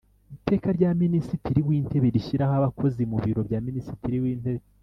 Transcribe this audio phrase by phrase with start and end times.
[0.37, 4.63] iteka rya minisitri w intebe rishyiraho abakozi mu biro bya minisitiri w intebe